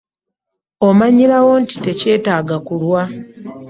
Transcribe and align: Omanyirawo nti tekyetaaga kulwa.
Omanyirawo 0.87 1.51
nti 1.61 1.75
tekyetaaga 1.83 2.57
kulwa. 2.67 3.01